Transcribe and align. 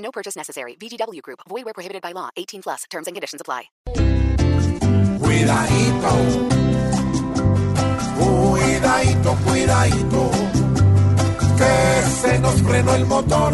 No 0.00 0.10
purchase 0.10 0.36
necessary. 0.36 0.76
VGW 0.76 1.22
Group. 1.22 1.40
Void 1.48 1.64
where 1.64 1.74
prohibited 1.74 2.02
by 2.02 2.12
law. 2.12 2.30
18 2.36 2.62
plus. 2.62 2.84
Terms 2.90 3.06
and 3.06 3.14
conditions 3.14 3.40
apply. 3.40 3.70
Cuidadito, 5.20 6.12
cuidadito, 8.18 9.36
cuidadito, 9.46 10.30
que 11.56 12.02
se 12.20 12.38
nos 12.40 12.62
frenó 12.62 12.94
el 12.94 13.06
motor, 13.06 13.52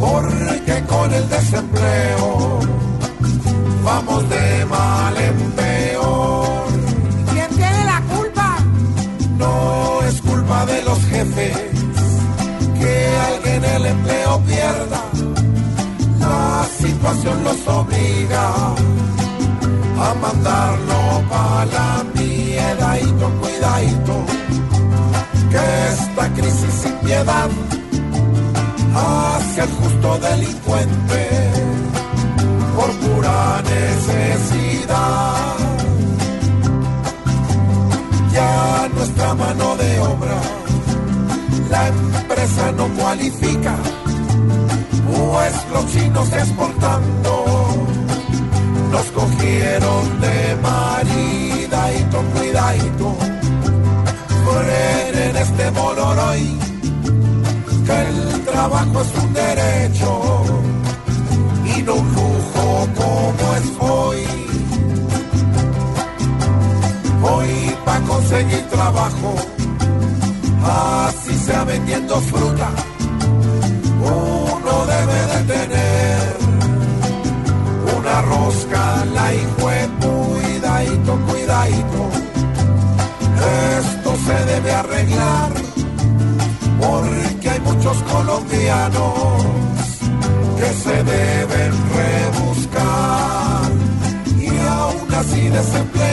porque 0.00 0.82
con 0.88 1.12
el 1.12 1.28
desempleo 1.28 2.13
La 16.20 16.66
situación 16.78 17.44
los 17.44 17.68
obliga 17.68 18.46
a 19.98 20.14
mandarlo 20.20 21.28
para 21.28 21.64
la 21.66 22.04
miedadito, 22.14 23.30
cuidadito, 23.40 24.24
que 25.50 25.64
esta 25.92 26.28
crisis 26.34 26.74
sin 26.82 26.92
piedad 27.06 27.48
hacia 28.94 29.64
el 29.64 29.70
justo 29.70 30.18
delincuente 30.18 31.28
por 32.76 32.90
pura 33.02 33.62
necesidad. 33.62 35.34
Ya 38.32 38.88
nuestra 38.94 39.34
mano 39.34 39.76
de 39.76 40.00
obra, 40.00 40.40
la 41.70 41.88
empresa 41.88 42.72
no 42.72 42.88
cualifica, 42.88 43.76
pues 45.06 45.66
los 45.72 45.86
chinos 45.92 46.32
exportando 46.32 47.44
nos 48.90 49.06
cogieron 49.10 50.20
de 50.20 50.56
maridadito, 50.62 52.22
cuidadito, 52.34 53.16
frenen 54.44 55.36
este 55.36 55.70
boloroy, 55.70 56.58
que 57.86 58.00
el 58.08 58.44
trabajo 58.44 59.02
es 59.02 59.24
un 59.24 59.32
derecho 59.32 60.44
y 61.76 61.82
no 61.82 61.94
un 61.94 62.08
lujo 62.14 62.88
como 62.94 63.54
es 63.56 63.72
hoy. 63.80 64.24
Hoy 67.22 67.76
para 67.84 68.00
conseguir 68.00 68.62
trabajo, 68.68 69.34
así 70.62 71.34
sea 71.38 71.64
vendiendo 71.64 72.20
fruta, 72.20 72.70
colombianos 88.44 89.42
que 90.56 90.72
se 90.82 91.04
deben 91.04 91.72
rebuscar 91.94 93.70
y 94.38 94.48
aún 94.68 95.14
así 95.14 95.48
desempleados 95.48 96.03